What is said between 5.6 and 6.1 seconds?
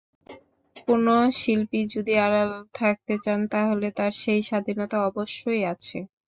আছে।